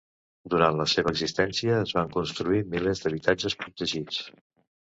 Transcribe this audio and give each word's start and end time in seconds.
Durant 0.53 0.79
la 0.79 0.87
seva 0.93 1.13
existència 1.15 1.75
es 1.83 1.93
van 1.99 2.09
construir 2.17 2.65
milers 2.73 3.05
d'habitatges 3.07 3.61
protegits. 3.63 4.21